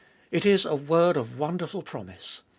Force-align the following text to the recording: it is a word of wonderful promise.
it 0.31 0.47
is 0.47 0.65
a 0.65 0.73
word 0.75 1.15
of 1.15 1.37
wonderful 1.37 1.83
promise. 1.83 2.41